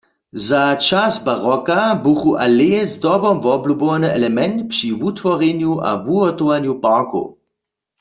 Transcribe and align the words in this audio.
Za 0.47 0.61
čas 0.85 1.13
baroka 1.27 1.79
buchu 2.05 2.31
aleje 2.47 2.81
zdobom 2.93 3.37
woblubowany 3.45 4.07
element 4.17 4.55
při 4.71 4.87
wutworjenju 5.01 5.73
a 5.89 5.91
wuhotowanju 6.05 6.73
parkow. 6.85 7.25